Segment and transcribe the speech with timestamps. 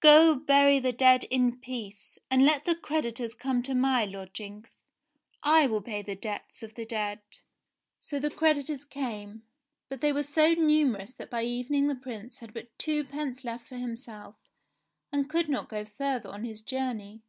[0.00, 4.84] "Go, bury the dead in peace, and let the creditors come to my lodgings;
[5.42, 7.20] I will pay the debts of the dead."
[7.98, 9.42] So the creditors came,
[9.88, 13.78] but they were so numerous that by evening the Prince had but twopence left for
[13.78, 14.36] himself,
[15.12, 17.22] and could not go further on his journey.